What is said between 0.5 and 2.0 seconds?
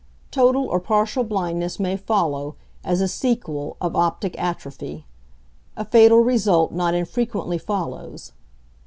or partial blindness may